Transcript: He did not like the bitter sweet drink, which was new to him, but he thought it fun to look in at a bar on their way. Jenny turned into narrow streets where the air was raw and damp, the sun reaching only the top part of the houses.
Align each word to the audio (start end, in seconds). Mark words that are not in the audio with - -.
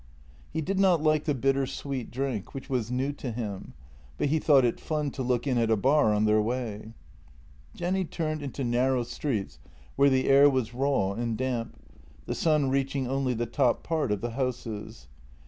He 0.51 0.61
did 0.61 0.79
not 0.79 1.03
like 1.03 1.25
the 1.25 1.35
bitter 1.35 1.67
sweet 1.67 2.09
drink, 2.09 2.55
which 2.55 2.71
was 2.71 2.89
new 2.89 3.11
to 3.11 3.29
him, 3.31 3.75
but 4.17 4.29
he 4.29 4.39
thought 4.39 4.65
it 4.65 4.79
fun 4.79 5.11
to 5.11 5.21
look 5.21 5.45
in 5.45 5.59
at 5.59 5.69
a 5.69 5.77
bar 5.77 6.11
on 6.11 6.25
their 6.25 6.41
way. 6.41 6.95
Jenny 7.75 8.03
turned 8.03 8.41
into 8.41 8.63
narrow 8.63 9.03
streets 9.03 9.59
where 9.95 10.09
the 10.09 10.27
air 10.27 10.49
was 10.49 10.73
raw 10.73 11.11
and 11.11 11.37
damp, 11.37 11.79
the 12.25 12.33
sun 12.33 12.71
reaching 12.71 13.07
only 13.07 13.35
the 13.35 13.45
top 13.45 13.83
part 13.83 14.11
of 14.11 14.21
the 14.21 14.31
houses. 14.31 15.07